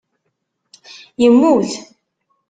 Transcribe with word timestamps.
Immut. 1.25 1.69